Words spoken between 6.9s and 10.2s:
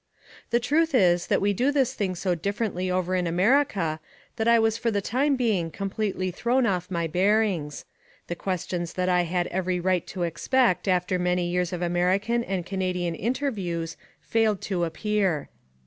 bearings. The questions that I had every right